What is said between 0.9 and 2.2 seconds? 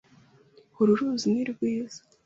ruzi ni rwiza.